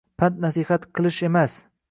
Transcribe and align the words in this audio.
Pand-nasihat 0.21 0.89
qilish 1.01 1.21
emas. 1.29 1.61